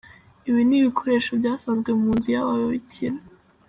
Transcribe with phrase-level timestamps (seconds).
[0.49, 3.17] Ibi ni ibikoresho byasanzwe mu nzu y’aba babikira.